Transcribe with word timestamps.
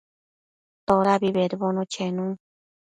Todabi 0.87 1.29
bedbono 1.35 1.81
chenun 1.93 2.31